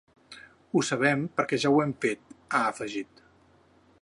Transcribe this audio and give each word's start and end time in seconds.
“Ho 0.73 0.81
sabem 0.87 1.27
perquè 1.41 1.61
ja 1.67 1.73
ho 1.75 1.79
hem 1.85 1.95
fet”, 2.07 2.37
ha 2.49 2.65
afegit. 2.73 3.27